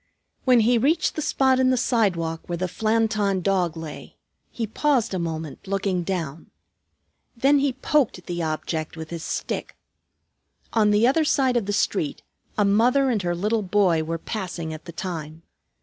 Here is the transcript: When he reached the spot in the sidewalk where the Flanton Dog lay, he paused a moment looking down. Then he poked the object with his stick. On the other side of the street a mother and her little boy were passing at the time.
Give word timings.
When 0.45 0.61
he 0.61 0.79
reached 0.79 1.13
the 1.15 1.21
spot 1.21 1.59
in 1.59 1.69
the 1.69 1.77
sidewalk 1.77 2.49
where 2.49 2.57
the 2.57 2.65
Flanton 2.67 3.43
Dog 3.43 3.77
lay, 3.77 4.17
he 4.49 4.65
paused 4.65 5.13
a 5.13 5.19
moment 5.19 5.67
looking 5.67 6.01
down. 6.01 6.49
Then 7.37 7.59
he 7.59 7.73
poked 7.73 8.25
the 8.25 8.41
object 8.41 8.97
with 8.97 9.11
his 9.11 9.23
stick. 9.23 9.75
On 10.73 10.89
the 10.89 11.05
other 11.05 11.23
side 11.23 11.55
of 11.55 11.67
the 11.67 11.71
street 11.71 12.23
a 12.57 12.65
mother 12.65 13.11
and 13.11 13.21
her 13.21 13.35
little 13.35 13.61
boy 13.61 14.03
were 14.03 14.17
passing 14.17 14.73
at 14.73 14.85
the 14.85 14.91
time. 14.91 15.43